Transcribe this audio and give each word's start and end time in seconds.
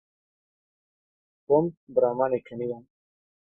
Tom 1.45 1.63
bi 1.93 1.99
ramanê 2.03 2.39
keniya. 2.47 2.77